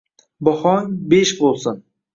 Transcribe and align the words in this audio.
Bahong 0.47 0.89
“besh” 1.13 1.39
bo’lsin! 1.45 1.83